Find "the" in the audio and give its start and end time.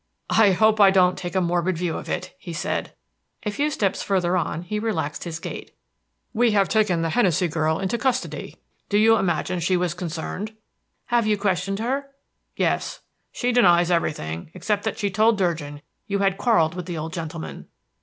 7.03-7.11, 16.87-16.97